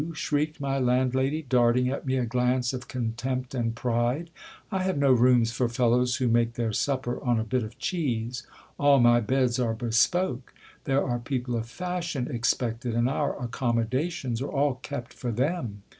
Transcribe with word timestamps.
shrieked 0.15 0.59
my 0.59 0.79
landlady, 0.79 1.43
darting 1.47 1.87
at 1.87 2.07
me 2.07 2.17
a 2.17 2.25
glance 2.25 2.73
of 2.73 2.87
contempt 2.87 3.53
and 3.53 3.75
pride; 3.75 4.31
I 4.71 4.81
have 4.81 4.97
no 4.97 5.11
rooms 5.11 5.51
for 5.51 5.69
fellows 5.69 6.15
who 6.15 6.27
make 6.27 6.53
their 6.53 6.73
supper 6.73 7.23
on 7.23 7.39
a 7.39 7.43
bit 7.43 7.61
of 7.61 7.77
cheese. 7.77 8.41
All 8.79 8.99
my 8.99 9.19
beds 9.19 9.59
are 9.59 9.75
bespoke. 9.75 10.55
There 10.85 11.03
are 11.05 11.19
people 11.19 11.55
of 11.55 11.69
fashion 11.69 12.27
expected, 12.33 12.95
and 12.95 13.07
our 13.07 13.39
accommodations 13.39 14.41
are 14.41 14.49
all 14.49 14.79
kept 14.81 15.13
for 15.13 15.27
them. 15.31 15.35
DONNA 15.35 15.37
MENCIA'S 15.37 15.51
RECEPTION' 15.59 15.63
OP 15.63 15.77
HIM. 15.81 15.83